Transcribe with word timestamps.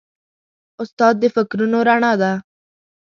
استاد 0.81 1.13
د 1.19 1.23
فکرونو 1.35 1.79
رڼا 1.89 2.11
ده. 2.21 2.31